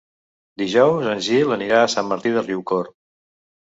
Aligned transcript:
Dijous 0.61 1.11
en 1.13 1.23
Gil 1.27 1.55
anirà 1.59 1.79
a 1.85 1.93
Sant 1.99 2.11
Martí 2.17 2.37
de 2.41 2.49
Riucorb. 2.51 3.01